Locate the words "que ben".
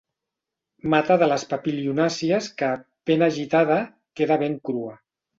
2.61-3.25